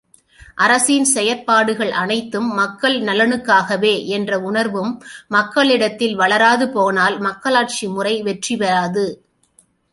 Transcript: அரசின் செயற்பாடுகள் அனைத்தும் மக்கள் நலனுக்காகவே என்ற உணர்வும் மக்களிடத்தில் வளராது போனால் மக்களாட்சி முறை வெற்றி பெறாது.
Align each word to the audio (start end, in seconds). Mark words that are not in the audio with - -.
அரசின் 0.55 1.05
செயற்பாடுகள் 1.05 1.91
அனைத்தும் 1.91 2.47
மக்கள் 2.53 2.97
நலனுக்காகவே 3.01 3.93
என்ற 4.07 4.39
உணர்வும் 4.39 4.91
மக்களிடத்தில் 5.27 6.15
வளராது 6.15 6.67
போனால் 6.69 7.17
மக்களாட்சி 7.19 7.87
முறை 7.87 8.15
வெற்றி 8.21 8.57
பெறாது. 8.57 9.05